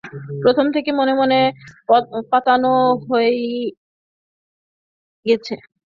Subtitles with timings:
[0.43, 1.39] প্রথম থেকে মনে মনে
[2.31, 2.71] পাতানো
[3.05, 3.45] হয়েই
[5.25, 5.53] গেছে।